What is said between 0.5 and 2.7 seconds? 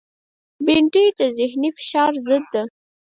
بېنډۍ د ذهنی فشار ضد ده